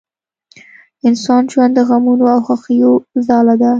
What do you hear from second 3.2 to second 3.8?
ځاله ده